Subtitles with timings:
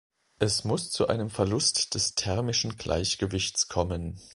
[0.39, 4.19] Es muss zu einem Verlust des thermischen Gleichgewichts kommen.